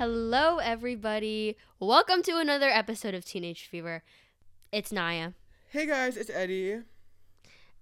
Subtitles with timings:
[0.00, 1.58] Hello, everybody.
[1.78, 4.02] Welcome to another episode of Teenage Fever.
[4.72, 5.32] It's Naya.
[5.68, 6.78] Hey guys, it's Eddie.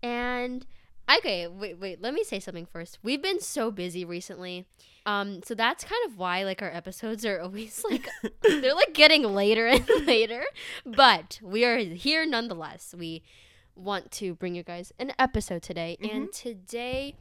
[0.02, 0.66] And
[1.08, 2.02] okay, wait, wait.
[2.02, 2.98] Let me say something first.
[3.04, 4.66] We've been so busy recently,
[5.06, 8.08] um, so that's kind of why like our episodes are always like
[8.42, 10.42] they're like getting later and later.
[10.84, 12.96] But we are here nonetheless.
[12.98, 13.22] We
[13.76, 17.14] want to bring you guys an episode today, and today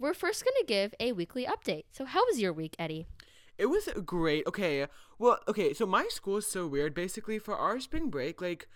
[0.00, 1.84] we're first gonna give a weekly update.
[1.92, 3.06] So, how was your week, Eddie?
[3.58, 4.46] It was great.
[4.46, 4.86] Okay,
[5.18, 6.94] well, okay, so my school is so weird.
[6.94, 8.68] Basically, for our spring break, like,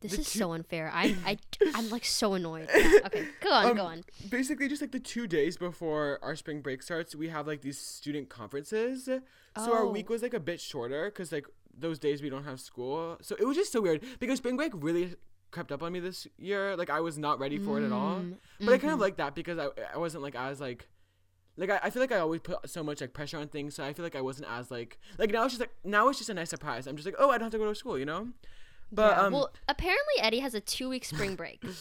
[0.00, 0.90] This is two- so unfair.
[0.92, 1.38] I, I,
[1.74, 2.68] I'm like so annoyed.
[2.74, 4.04] Yeah, okay, go on, um, go on.
[4.28, 7.78] basically just like the two days before our spring break starts, we have like these
[7.78, 9.04] student conferences.
[9.04, 9.90] So our Oh.
[9.90, 11.46] week was like a bit shorter because like
[11.78, 13.18] those days we don't have school.
[13.22, 15.14] So it was just so weird because spring break really
[15.52, 16.74] crept up on me this year.
[16.76, 18.16] Like I was not ready for it at all.
[18.20, 19.02] Mm, But I kind of mhm.
[19.02, 20.88] like that because I I wasn't like as like
[21.56, 23.84] like I, I feel like I always put so much like pressure on things, so
[23.84, 26.30] I feel like I wasn't as like like now it's just like now it's just
[26.30, 26.86] a nice surprise.
[26.86, 28.28] I'm just like, oh, I don't have to go to school, you know.
[28.90, 31.62] But Yeah, um, well, apparently Eddie has a two-week spring break.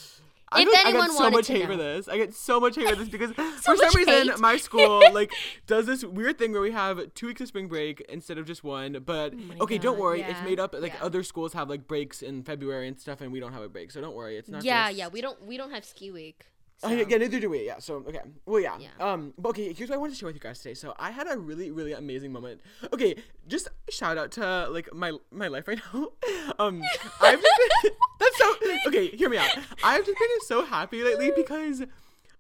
[0.54, 1.68] I, if like I anyone get so wanted much to hate know.
[1.68, 2.08] for this.
[2.10, 4.40] I get so much hate for this because for some reason hate.
[4.40, 5.32] my school like
[5.66, 8.62] does this weird thing where we have two weeks of spring break instead of just
[8.62, 9.02] one.
[9.06, 10.76] But Oh okay, don't God, worry, it's made up.
[10.78, 11.06] Like yeah.
[11.06, 13.92] other schools have like breaks in February and stuff, and we don't have a break,
[13.92, 14.36] so don't worry.
[14.38, 14.66] It's not.
[14.66, 16.46] yeah, just- yeah, we don't we don't have ski week.
[16.84, 17.66] Oh, so- yeah, yeah, neither do we.
[17.66, 17.80] Yeah.
[17.80, 18.22] So okay.
[18.46, 18.78] Well, yeah.
[18.80, 18.90] Yeah.
[19.00, 19.34] Um.
[19.38, 19.72] But okay.
[19.74, 20.74] Here's what I wanted to share with you guys today.
[20.74, 22.62] So I had a really, really amazing moment.
[22.92, 23.16] Okay.
[23.48, 26.10] Just shout out to like my my life right now.
[26.60, 26.82] Um.
[27.22, 28.56] I've just been, that's so.
[28.88, 29.08] Okay.
[29.10, 29.50] Hear me out.
[29.84, 31.84] I've just been so happy lately because,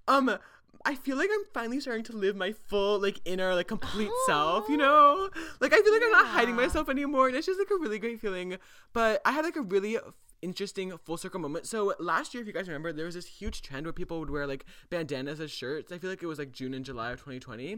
[0.08, 0.38] um.
[0.84, 4.67] I feel like I'm finally starting to live my full, like, inner, like, complete self,
[4.67, 5.30] you know?
[5.59, 8.00] Like, I feel like I'm not hiding myself anymore, and it's just, like, a really
[8.00, 8.58] great feeling.
[8.92, 10.00] But I had, like, a really
[10.42, 11.67] interesting full circle moment.
[11.67, 14.30] So, last year, if you guys remember, there was this huge trend where people would
[14.30, 15.91] wear, like, bandanas as shirts.
[15.91, 17.78] I feel like it was, like, June and July of 2020.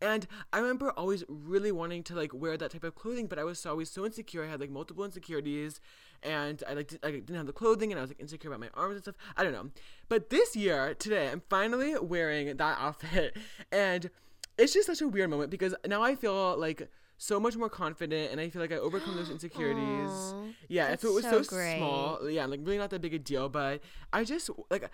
[0.00, 3.44] And I remember always really wanting to, like, wear that type of clothing, but I
[3.44, 4.44] was always so insecure.
[4.44, 5.80] I had, like, multiple insecurities,
[6.22, 8.70] and I, like, I didn't have the clothing, and I was, like, insecure about my
[8.74, 9.16] arms and stuff.
[9.36, 9.70] I don't know.
[10.08, 13.36] But this year, today, I'm finally wearing that outfit,
[13.72, 14.10] and
[14.56, 16.88] it's just such a weird moment because now I feel like
[17.26, 20.34] so much more confident, and I feel like I overcome those insecurities.
[20.42, 22.30] Aw, yeah, so it was so so, small.
[22.30, 23.80] Yeah, like really not that big a deal, but
[24.12, 24.90] I just like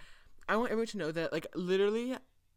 [0.49, 2.17] I want everyone to know that like literally,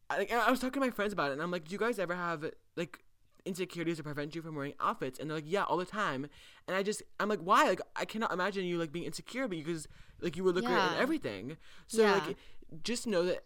[0.10, 1.80] I, like, I was talking to my friends about it, and I'm like, do you
[1.80, 2.46] guys ever have
[2.76, 3.00] like
[3.46, 6.28] insecurities that prevent you from wearing outfits and they're like yeah all the time
[6.66, 9.86] and i just i'm like why like i cannot imagine you like being insecure because
[10.22, 10.96] like you would look great Yeah.
[10.96, 11.58] in everything
[11.88, 12.14] so Yeah.
[12.26, 12.38] like
[12.86, 13.44] just know that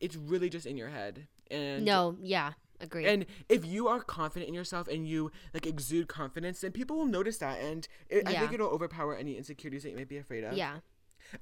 [0.00, 3.06] it's really just in your head and No, yeah, agree.
[3.06, 7.06] and if you are confident in yourself and you like exude confidence then people will
[7.06, 10.44] notice that and it, i think it'll overpower any insecurities that you may be afraid
[10.44, 10.76] of yeah.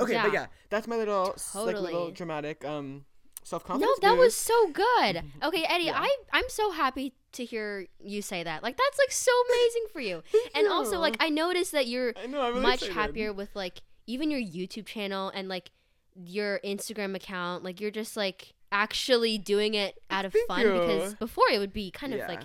[0.01, 0.33] okay but Yeah.
[0.33, 3.05] yeah that's my little s- like little dramatic um
[3.45, 5.23] self-confidence No, that was so good.
[5.43, 6.01] Okay, Eddie, Yeah.
[6.01, 8.61] I I'm so happy to hear you say that.
[8.65, 10.23] Like that's like so amazing for you.
[10.57, 12.95] And also like I noticed that you're know, really much excited.
[12.95, 15.71] happier with like even your YouTube channel and like
[16.17, 17.63] your Instagram account.
[17.63, 20.73] Like you're just like actually doing it out of Thank fun you.
[20.73, 22.29] because before it would be kind of Yeah.
[22.29, 22.45] like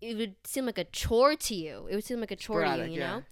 [0.00, 1.86] it would seem like a chore to you.
[1.90, 3.16] It would seem like a chore to you, you yeah.
[3.16, 3.22] know?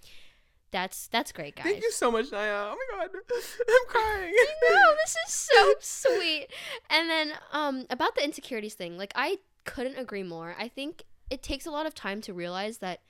[0.71, 1.65] That's that's great, guys.
[1.65, 3.11] thank you so much naya oh my god
[3.75, 4.35] i'm crying
[4.71, 6.47] no, this is so sweet.
[6.91, 10.55] And then um about the insecurities thing, like I couldn't agree more.
[10.59, 13.01] I think it takes a lot of time to realize that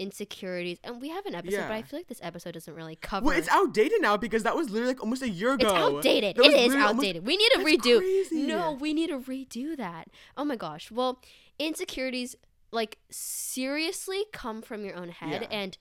[0.00, 3.26] insecurities and we have an episode, but I feel like this episode doesn't really cover
[3.26, 6.38] well it's outdated now because that was literally like almost a year ago It's outdated.
[6.38, 7.26] It is literally almost- outdated.
[7.26, 7.98] we need to redo.
[7.98, 8.42] crazy.
[8.46, 10.08] No, we need to redo that.
[10.36, 10.90] Oh my gosh.
[10.90, 11.20] Well,
[11.58, 12.34] insecurities
[12.72, 15.48] like seriously come from your own head Yeah.
[15.50, 15.76] and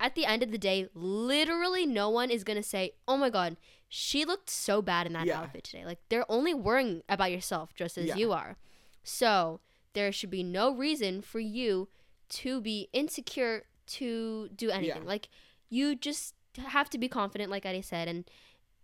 [0.00, 3.30] at the end of the day, literally no one is going to say, "Oh my
[3.30, 3.56] god,
[3.88, 5.40] she looked so bad in that Yeah.
[5.40, 8.14] outfit today." Like they're only worrying about yourself just as Yeah.
[8.16, 8.56] you are.
[9.02, 9.60] So,
[9.94, 11.88] there should be no reason for you
[12.30, 15.02] to be insecure to do anything.
[15.02, 15.08] Yeah.
[15.08, 15.28] Like
[15.70, 18.24] you just have to be confident like Eddie said and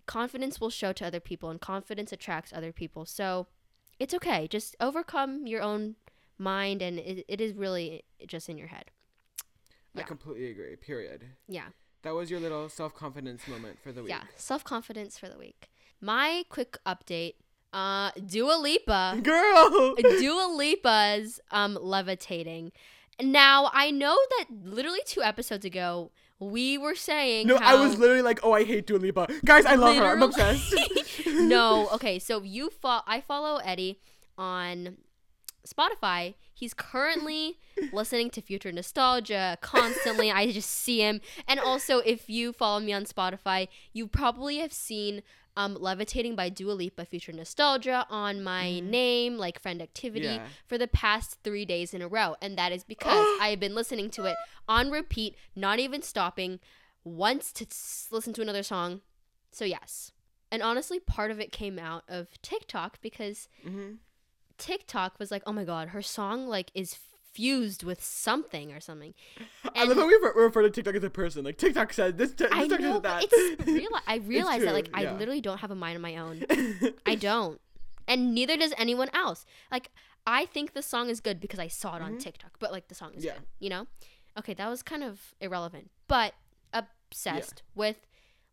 [0.06, 3.06] confidence will show to other people and confidence attracts other people.
[3.06, 3.46] So
[3.98, 4.46] it's okay.
[4.48, 5.96] Just overcome your own
[6.38, 8.90] mind and it, it is really just in your head.
[9.96, 11.68] i completely agree period Yeah.
[12.02, 14.24] that was your little self-confidence moment for the week Yeah.
[14.36, 15.70] Self confidence for the week.
[16.00, 17.34] My quick update
[17.72, 19.20] uh Dua Lipa.
[19.22, 22.72] girl Dua Lipa's um levitating.
[23.22, 28.20] Now I know that literally two episodes ago we were saying no i was literally
[28.20, 29.28] like oh i hate Dua Lipa.
[29.44, 30.04] guys i love her.
[30.04, 30.74] I'm obsessed.
[31.34, 33.98] No, okay, so you fo- I follow Eddie
[34.36, 34.96] on
[35.66, 37.58] Spotify, he's currently
[37.92, 40.30] listening to Future Nostalgia constantly.
[40.30, 41.20] I just see him.
[41.48, 45.22] And also, if you follow me on Spotify, you probably have seen
[45.56, 48.82] um, Levitating by Dua Lipa by Future Nostalgia on my Mhm.
[48.90, 50.46] name, like friend activity, Yeah.
[50.66, 52.34] for the past three days in a row.
[52.42, 54.34] And that is because I have been listening to it
[54.68, 56.58] on repeat, not even stopping
[57.04, 59.02] once to s- listen to another song.
[59.52, 60.10] So, yes.
[60.50, 63.94] And honestly, part of it came out of TikTok because Mm-hmm.
[64.58, 66.96] TikTok was like, oh my god, her song like is
[67.32, 69.12] fused with something or something.
[69.74, 71.44] I love And- how we refer, refer to TikTok as a person.
[71.44, 72.32] Like TikTok said this.
[72.32, 73.24] T- I TikTok know, that.
[73.28, 73.88] it's real.
[74.06, 75.10] I realize that like yeah.
[75.12, 76.44] I literally don't have a mind of my own.
[77.06, 77.60] I don't,
[78.06, 79.44] and neither does anyone else.
[79.72, 79.90] Like
[80.26, 82.20] I think the song is good because I saw it on Mhm.
[82.20, 83.34] TikTok, but like the song is Yeah.
[83.34, 83.42] good.
[83.58, 83.86] You know?
[84.38, 86.34] Okay, that was kind of irrelevant, but
[86.72, 87.96] obsessed with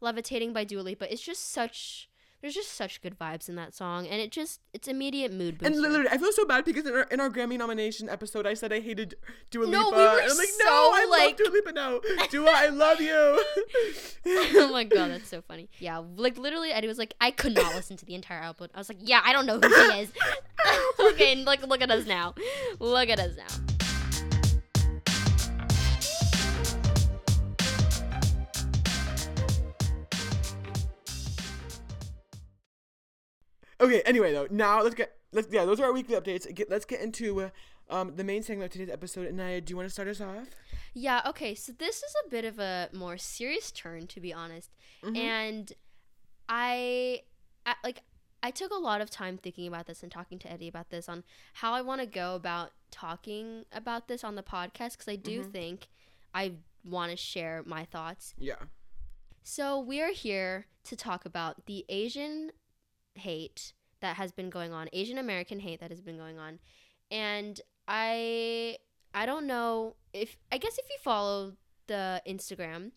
[0.01, 1.12] "Levitating" by Dua Lipa.
[1.12, 2.09] It's just such.
[2.41, 5.73] There's just such good vibes in that song, and it just it's immediate mood booster.
[5.73, 8.55] And literally, I feel so bad because in our, in our Grammy nomination episode, I
[8.55, 9.13] said I hated
[9.51, 9.77] Dua Lipa.
[9.77, 11.99] No, we were and I'm like, so, no, I like- love Dua Lipa now.
[12.31, 13.13] Dua, I love you.
[14.25, 15.69] oh my god, that's so funny.
[15.79, 18.69] Yeah, like literally, Eddie was like, I could not listen to the entire album.
[18.73, 20.11] I was like, yeah, I don't know who she is.
[20.99, 22.33] okay, and look, look at us now.
[22.79, 23.80] Look at us now.
[33.81, 34.01] Okay.
[34.05, 36.53] Anyway, though, now let's get let's yeah, those are our weekly updates.
[36.53, 37.49] Get, let's get into uh,
[37.89, 39.27] um the main segment of today's episode.
[39.27, 40.47] And Naya, do you want to start us off?
[40.93, 44.69] Yeah, okay, so this is a bit of a more serious turn, to be honest.
[45.03, 45.17] Mhm.
[45.17, 45.73] And
[46.49, 47.21] I,
[47.65, 48.01] I, like,
[48.43, 51.07] I took a lot of time thinking about this and talking to Eddie about this
[51.07, 51.23] on
[51.53, 55.43] how I want to go about talking about this on the podcast because I do
[55.43, 55.51] Mhm.
[55.51, 55.87] think
[56.33, 58.55] I want to share my thoughts Yeah.
[59.43, 62.51] So we are here to talk about the Asian
[63.15, 66.59] hate that has been going on, Asian American hate that has been going on.
[67.09, 68.77] And I
[69.13, 71.53] I don't know if I guess if you follow
[71.87, 72.91] the Instagram,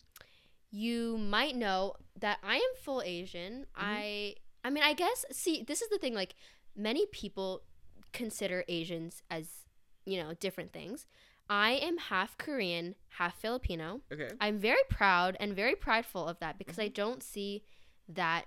[0.71, 3.65] you might know that I am full Asian.
[3.77, 3.85] Mm-hmm.
[3.85, 6.35] I I mean, I guess see, this is the thing like
[6.75, 7.61] many people
[8.13, 9.47] consider Asians as,
[10.05, 11.05] you know, different things.
[11.47, 14.01] I am half Korean, half Filipino.
[14.11, 14.29] Okay.
[14.41, 16.93] I'm very proud and very prideful of that because I mm-hmm.
[16.93, 17.63] don't see
[18.09, 18.45] that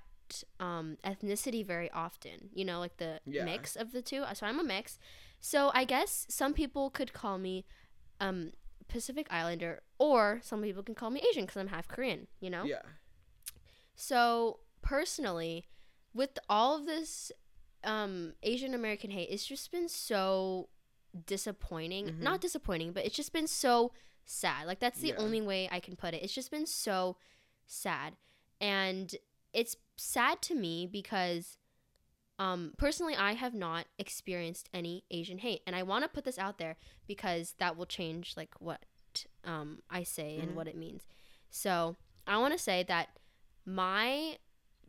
[0.60, 2.50] um, ethnicity very often.
[2.52, 3.44] You know, like the Yeah.
[3.44, 4.24] mix of the two.
[4.34, 4.98] So I'm a mix.
[5.40, 7.64] So I guess some people could call me
[8.20, 8.52] um,
[8.88, 12.26] Pacific Islander, or some people can call me Asian because I'm half Korean.
[12.40, 12.64] You know.
[12.64, 12.82] Yeah.
[13.94, 15.66] So personally,
[16.14, 17.32] with all of this
[17.84, 20.68] um, Asian American hate, it's just been so
[21.26, 22.06] disappointing.
[22.08, 22.18] Mhm.
[22.20, 23.92] Not disappointing, but it's just been so
[24.24, 24.66] sad.
[24.66, 25.16] Like that's the Yeah.
[25.16, 26.22] only way I can put it.
[26.22, 27.16] It's just been so
[27.66, 28.16] sad,
[28.60, 29.14] and
[29.52, 31.58] it's sad to me because.
[32.40, 36.38] Um, personally, I have not experienced any Asian hate, and I want to put this
[36.38, 36.76] out there
[37.08, 38.84] because that will change like what
[39.42, 40.54] um, I say and Mhm.
[40.54, 41.02] what it means.
[41.50, 41.96] So
[42.28, 43.18] I want to say that
[43.64, 44.38] my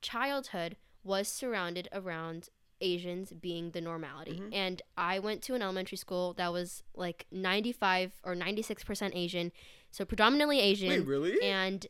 [0.01, 2.49] childhood was surrounded around
[2.81, 4.39] Asians being the normality.
[4.39, 4.53] Mhm.
[4.53, 9.51] And I went to an elementary school that was like 95 or 96% Asian,
[9.89, 10.89] so predominantly Asian.
[10.89, 11.41] Wait, really?
[11.41, 11.87] And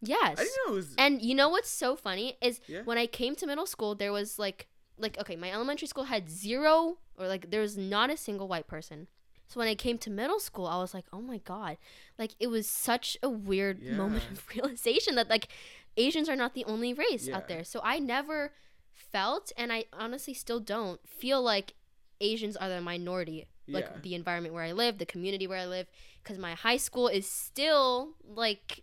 [0.00, 0.38] yes.
[0.38, 0.94] I didn't know it was.
[0.98, 2.82] And you know what's so funny is Yeah.
[2.84, 4.68] when I came to middle school, there was like,
[4.98, 8.66] like okay, my elementary school had zero or like there was not a single white
[8.66, 9.08] person.
[9.46, 11.78] So when I came to middle school, I was like, oh my god,
[12.18, 15.48] like it was such a weird moment of realization that like
[15.96, 17.36] Asians are not the only race Yeah.
[17.38, 17.64] out there.
[17.64, 18.52] So I never
[18.94, 21.74] felt, and I honestly still don't feel like
[22.20, 23.46] Asians are the minority.
[23.66, 24.00] Like Yeah.
[24.02, 25.86] the environment where I live, the community where I live,
[26.22, 28.82] because my high school is still like,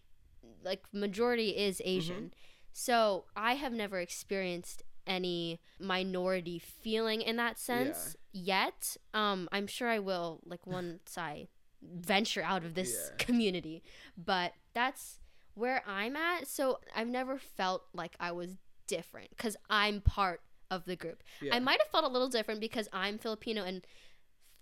[0.65, 1.87] like majority is Mm-hmm.
[1.97, 2.33] Asian.
[2.73, 8.97] So I have never experienced any minority feeling in that sense yet.
[9.13, 11.47] Um, I'm sure I will like once I
[11.81, 13.15] venture out of this Yeah.
[13.17, 13.83] community.
[14.17, 15.19] But that's
[15.53, 16.47] where I'm at.
[16.47, 18.57] So I've never felt like I was
[18.87, 20.41] different because I'm part
[20.71, 21.23] of the group.
[21.41, 21.55] Yeah.
[21.55, 23.85] I might have felt a little different because I'm Filipino and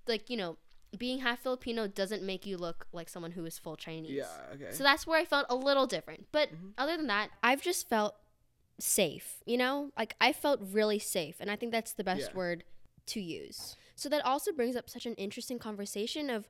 [0.08, 0.58] like, you know,
[0.98, 4.12] being half Filipino doesn't make you look like someone who is full Chinese.
[4.12, 4.28] Yeah.
[4.54, 4.72] Okay.
[4.72, 6.28] So that's where I felt a little different.
[6.32, 6.74] But Mhm.
[6.78, 8.16] other than that, I've just felt
[8.80, 9.92] safe, you know?
[9.98, 11.38] Like I felt really safe.
[11.40, 12.36] And I think that's the best Yeah.
[12.38, 12.64] word
[13.08, 13.76] to use.
[13.96, 16.48] So that also brings up such an interesting conversation of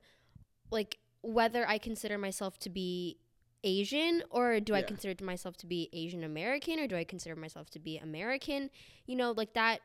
[0.71, 3.17] like whether I consider myself to be
[3.63, 7.69] Asian or do I consider myself to be Asian American or do I consider myself
[7.71, 8.69] to be American?
[9.05, 9.81] You know, like that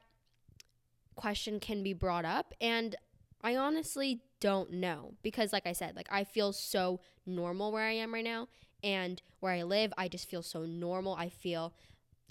[1.14, 2.96] question can be brought up and
[3.40, 7.92] I honestly don't know because like I said, like I feel so normal where I
[7.92, 8.49] am right now
[8.83, 11.14] and where I live, I just feel so normal.
[11.14, 11.75] I feel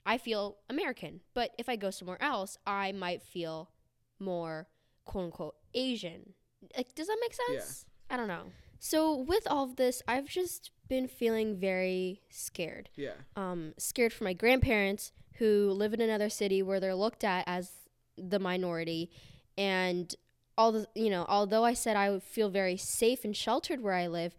[0.06, 1.22] I feel American.
[1.34, 3.72] But if I go somewhere else, I might feel
[4.20, 4.68] more
[5.06, 6.34] quote unquote Asian.
[6.76, 7.86] Like, does that make sense?
[8.10, 8.16] Yeah.
[8.16, 8.52] I don't know.
[8.80, 12.90] So with all of this, I've just been feeling very scared.
[12.96, 13.14] Yeah.
[13.36, 17.72] Um, scared for my grandparents who live in another city where they're looked at as
[18.18, 19.12] the minority,
[19.58, 20.16] and
[20.58, 23.94] all the you know, although I said I would feel very safe and sheltered where
[23.94, 24.36] I live,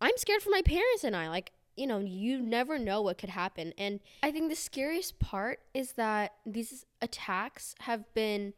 [0.00, 1.28] I'm scared for my parents and I.
[1.28, 3.72] Like, you know, you never know what could happen.
[3.78, 8.52] And I think the scariest part is that these attacks have been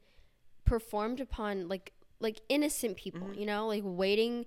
[0.64, 3.40] performed upon like like innocent people, mm-hmm.
[3.40, 4.46] you know, like waiting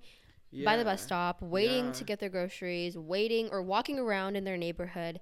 [0.50, 0.64] yeah.
[0.64, 1.92] by the bus stop, waiting yeah.
[1.92, 5.20] to get their groceries, waiting or walking around in their neighborhood.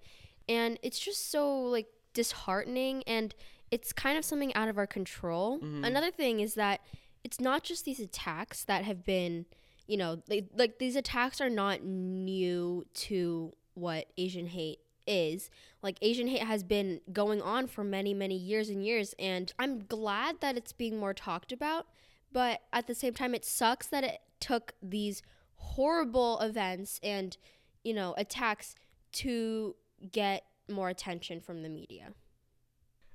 [0.48, 3.34] And it's just so like disheartening and
[3.70, 5.58] it's kind of something out of our control.
[5.58, 5.84] Mm-hmm.
[5.84, 6.80] Another thing is that
[7.26, 9.46] it's not just these attacks that have been,
[9.88, 14.78] you know, like, like these attacks are not new to what Asian hate
[15.08, 15.50] is.
[15.82, 19.86] Like Asian hate has been going on for many, many years and years and I'm
[19.86, 21.88] glad that it's being more talked about,
[22.32, 25.20] but at the same time it sucks that it took these
[25.56, 27.36] horrible events and,
[27.82, 28.76] you know, attacks
[29.14, 29.74] to
[30.12, 32.12] get more attention from the media.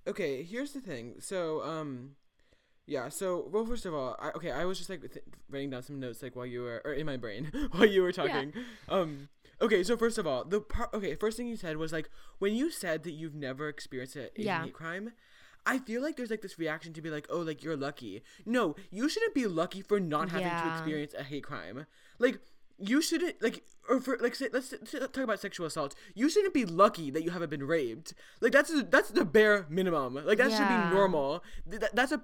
[0.05, 1.15] Okay, here's the thing.
[1.21, 2.15] So, um,
[2.87, 3.09] yeah.
[3.09, 5.99] So, well, first of all, I, okay, I was just like th- writing down some
[5.99, 8.53] notes like while you were, or in my brain while you were talking.
[8.55, 8.95] Yeah.
[8.95, 9.29] Um,
[9.61, 9.83] okay.
[9.83, 10.93] So first of all, the part.
[10.93, 12.09] Okay, first thing you said was like
[12.39, 14.63] when you said that you've never experienced a Asian yeah.
[14.63, 15.13] hate crime.
[15.63, 18.23] I feel like there's like this reaction to be like, oh, like you're lucky.
[18.47, 20.63] No, you shouldn't be lucky for not having yeah.
[20.63, 21.85] to experience a hate crime.
[22.17, 22.39] Like
[22.81, 25.95] you shouldn't like or for like say, let's talk about sexual assault.
[26.13, 28.13] You shouldn't be lucky that you haven't been raped.
[28.39, 30.15] Like that's that's the bare minimum.
[30.15, 30.57] Like that yeah.
[30.57, 31.43] should be normal.
[31.67, 32.23] That, that's a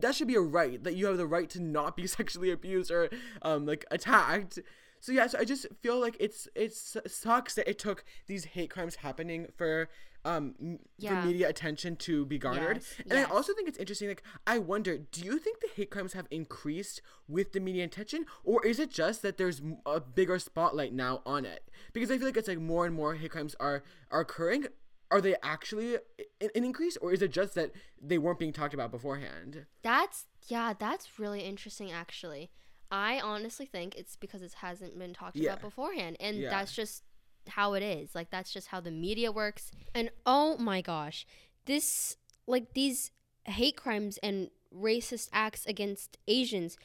[0.00, 2.90] that should be a right that you have the right to not be sexually abused
[2.90, 3.08] or
[3.42, 4.58] um like attacked.
[5.00, 8.70] So yeah, so I just feel like it's it sucks that it took these hate
[8.70, 9.88] crimes happening for
[10.24, 11.20] um yeah.
[11.20, 12.78] for media attention to be garnered.
[12.78, 12.94] Yes.
[12.98, 13.28] And yes.
[13.28, 16.26] I also think it's interesting like I wonder, do you think the hate crimes have
[16.30, 21.22] increased with the media attention or is it just that there's a bigger spotlight now
[21.24, 21.68] on it?
[21.92, 24.66] Because I feel like it's like more and more hate crimes are are occurring.
[25.10, 25.94] Are they actually
[26.40, 29.64] an increase or is it just that they weren't being talked about beforehand?
[29.82, 32.50] That's yeah, that's really interesting actually.
[32.90, 35.50] I honestly think it's because it hasn't been talked yeah.
[35.50, 36.50] about beforehand and yeah.
[36.50, 37.04] that's just
[37.50, 38.14] how it is.
[38.14, 39.70] Like that's just how the media works.
[39.94, 41.26] And oh my gosh,
[41.66, 43.10] this like these
[43.44, 46.76] hate crimes and racist acts against Asians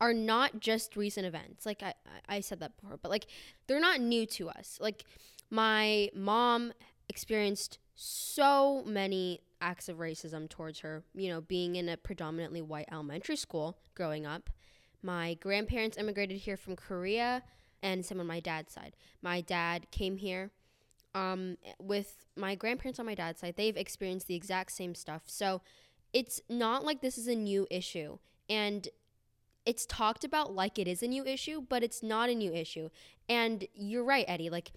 [0.00, 1.66] are not just recent events.
[1.66, 1.94] Like I,
[2.28, 3.26] I said that before, but like
[3.66, 4.78] they're not new to us.
[4.80, 5.04] Like
[5.50, 6.72] my mom
[7.08, 12.88] experienced so many acts of racism towards her, you know, being in a predominantly white
[12.90, 14.48] elementary school growing up.
[15.02, 17.42] My grandparents immigrated here from Korea
[17.82, 18.96] and some on my dad's side.
[19.22, 20.50] My dad came here
[21.14, 23.54] um, with my grandparents on my dad's side.
[23.56, 25.22] They've experienced the exact same stuff.
[25.26, 25.62] So
[26.12, 28.18] it's not like this is a new issue.
[28.48, 28.88] And
[29.66, 32.88] it's talked about like it is a new issue, but it's not a new issue.
[33.28, 34.50] And you're right, Eddie.
[34.50, 34.72] Like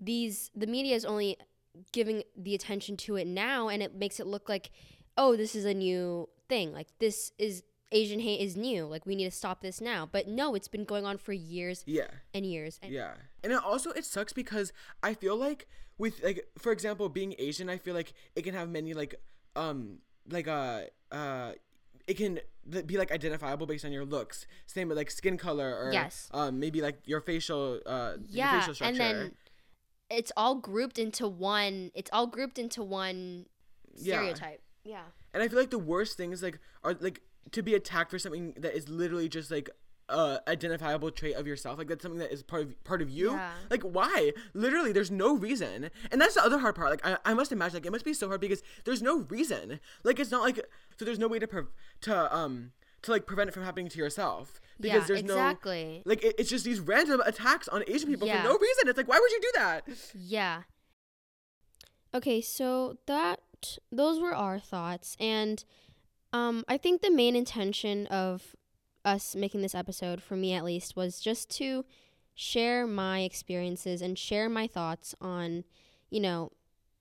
[0.00, 1.36] these, the media is only
[1.92, 4.70] giving the attention to it now, and it makes it look like,
[5.16, 6.72] oh, this is a new thing.
[6.72, 8.86] Like this is Asian hate is new.
[8.86, 10.08] Like we need to stop this now.
[10.10, 11.84] But no, it's been going on for years.
[11.86, 12.08] Yeah.
[12.34, 12.80] And years.
[12.82, 13.12] And yeah.
[13.44, 14.72] And it also it sucks because
[15.02, 15.68] I feel like
[15.98, 19.14] with like for example being Asian, I feel like it can have many like
[19.54, 20.82] um like uh
[21.12, 21.52] uh
[22.06, 22.40] it can
[22.86, 24.46] be like identifiable based on your looks.
[24.66, 26.28] Same with like skin color or yes.
[26.32, 29.02] um maybe like your facial uh yeah, your facial structure.
[29.02, 29.34] And then
[30.10, 33.46] it's all grouped into one it's all grouped into one
[33.96, 34.62] stereotype.
[34.84, 34.92] Yeah.
[34.92, 35.02] yeah.
[35.34, 37.20] And I feel like the worst thing is like are like
[37.50, 39.70] to be attacked for something that is literally just like
[40.08, 43.32] uh identifiable trait of yourself like that's something that is part of part of you
[43.32, 43.52] yeah.
[43.70, 47.34] like why literally there's no reason and that's the other hard part like I, I
[47.34, 50.42] must imagine like it must be so hard because there's no reason like it's not
[50.42, 50.56] like
[50.98, 51.62] so there's no way to pre-
[52.02, 52.72] to um
[53.02, 56.02] to like prevent it from happening to yourself because yeah, there's exactly.
[56.04, 58.42] no like it, it's just these random attacks on asian people yeah.
[58.42, 60.62] for no reason it's like why would you do that yeah
[62.12, 63.40] okay so that
[63.90, 65.64] those were our thoughts and
[66.32, 68.56] um, I think the main intention of
[69.04, 71.84] us making this episode, for me at least, was just to
[72.34, 75.64] share my experiences and share my thoughts on,
[76.10, 76.50] you know,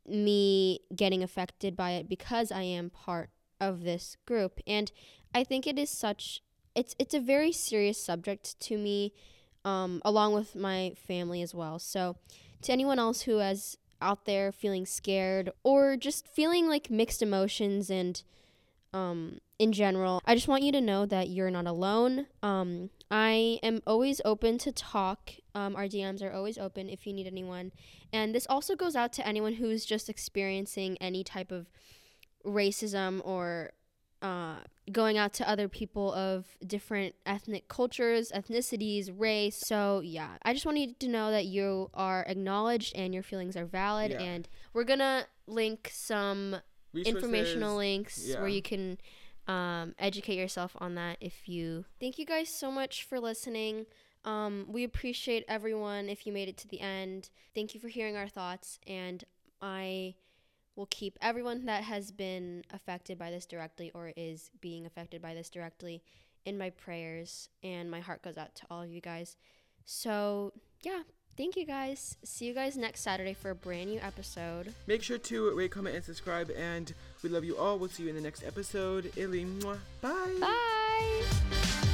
[0.08, 4.60] me getting affected by it because I am part of this group.
[4.68, 4.92] And
[5.34, 6.42] I think it is such
[6.74, 9.14] it's it's a very serious subject to me,
[9.64, 11.80] um, along with my family as well.
[11.80, 12.18] So
[12.64, 17.90] to anyone else who has out there feeling scared or just feeling like mixed emotions
[17.90, 18.24] and
[18.94, 20.22] um, in general.
[20.26, 22.28] I just want you to know that you're not alone.
[22.42, 25.32] Um, I am always open to talk.
[25.54, 27.72] Um, our DMs are always open if you need anyone.
[28.12, 31.68] And this also goes out to anyone who's just experiencing any type of
[32.46, 33.72] racism or
[34.22, 34.58] uh,
[34.92, 39.58] going out to other people of different ethnic cultures, ethnicities, race.
[39.66, 43.58] So, yeah, I just want you to know that you are acknowledged and your feelings
[43.58, 44.12] are valid.
[44.12, 44.22] Yeah.
[44.22, 46.58] And we're going to link some
[46.94, 48.40] informational links yeah.
[48.40, 48.98] where you can
[49.48, 51.86] um, educate yourself on that if you.
[52.00, 53.86] Thank you guys so much for listening.
[54.24, 57.30] Um, we appreciate everyone if you made it to the end.
[57.56, 59.24] Thank you for hearing our thoughts, and
[59.62, 60.16] I
[60.76, 65.34] will keep everyone that has been affected by this directly or is being affected by
[65.34, 66.04] this directly
[66.46, 69.38] in my prayers, and my heart goes out to all of you guys.
[69.86, 71.02] So, yeah,
[71.38, 72.18] thank you guys.
[72.24, 74.74] See you guys next Saturday for a brand new episode.
[74.88, 76.52] Make sure to rate, comment, and subscribe.
[76.58, 77.78] And we love you all.
[77.78, 79.12] We'll see you in the next episode.
[79.16, 79.78] Illy, mwah.
[80.02, 80.38] Bye.
[80.40, 81.88] Bye.